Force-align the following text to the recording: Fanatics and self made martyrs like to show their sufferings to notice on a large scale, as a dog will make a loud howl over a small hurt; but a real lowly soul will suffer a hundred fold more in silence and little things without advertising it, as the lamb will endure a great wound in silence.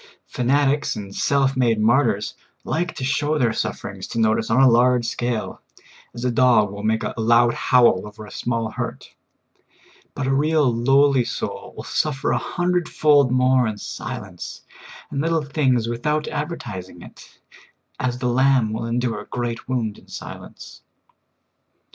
Fanatics 0.25 0.95
and 0.95 1.15
self 1.15 1.55
made 1.55 1.79
martyrs 1.79 2.33
like 2.63 2.95
to 2.95 3.03
show 3.03 3.37
their 3.37 3.53
sufferings 3.53 4.07
to 4.07 4.19
notice 4.19 4.49
on 4.49 4.59
a 4.59 4.67
large 4.67 5.05
scale, 5.05 5.61
as 6.15 6.25
a 6.25 6.31
dog 6.31 6.71
will 6.71 6.81
make 6.81 7.03
a 7.03 7.13
loud 7.17 7.53
howl 7.53 8.07
over 8.07 8.25
a 8.25 8.31
small 8.31 8.71
hurt; 8.71 9.13
but 10.15 10.25
a 10.25 10.33
real 10.33 10.67
lowly 10.73 11.23
soul 11.23 11.75
will 11.77 11.83
suffer 11.83 12.31
a 12.31 12.37
hundred 12.39 12.89
fold 12.89 13.31
more 13.31 13.67
in 13.67 13.77
silence 13.77 14.63
and 15.11 15.21
little 15.21 15.43
things 15.43 15.87
without 15.87 16.27
advertising 16.29 17.03
it, 17.03 17.37
as 17.99 18.17
the 18.17 18.27
lamb 18.27 18.73
will 18.73 18.87
endure 18.87 19.19
a 19.21 19.27
great 19.27 19.69
wound 19.69 19.99
in 19.99 20.07
silence. 20.07 20.81